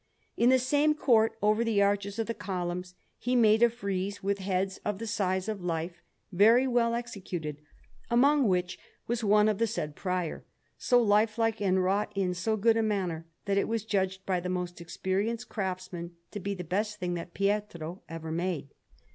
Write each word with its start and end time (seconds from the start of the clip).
In 0.35 0.49
the 0.49 0.57
same 0.57 0.95
court, 0.95 1.37
over 1.43 1.63
the 1.63 1.79
arches 1.83 2.17
of 2.17 2.25
the 2.25 2.33
columns, 2.33 2.95
he 3.19 3.35
made 3.35 3.61
a 3.61 3.69
frieze 3.69 4.23
with 4.23 4.39
heads 4.39 4.79
of 4.83 4.97
the 4.97 5.05
size 5.05 5.47
of 5.47 5.61
life, 5.63 6.01
very 6.31 6.65
well 6.65 6.95
executed, 6.95 7.61
among 8.09 8.47
which 8.47 8.79
was 9.05 9.23
one 9.23 9.47
of 9.47 9.59
the 9.59 9.67
said 9.67 9.95
Prior, 9.95 10.43
so 10.75 10.99
lifelike 10.99 11.61
and 11.61 11.83
wrought 11.83 12.11
in 12.15 12.33
so 12.33 12.57
good 12.57 12.77
a 12.77 12.81
manner, 12.81 13.27
that 13.45 13.59
it 13.59 13.67
was 13.67 13.85
judged 13.85 14.25
by 14.25 14.39
the 14.39 14.49
most 14.49 14.81
experienced 14.81 15.49
craftsmen 15.49 16.15
to 16.31 16.39
be 16.39 16.55
the 16.55 16.63
best 16.63 16.97
thing 16.97 17.13
that 17.13 17.35
Pietro 17.35 18.01
ever 18.09 18.31
made. 18.31 18.69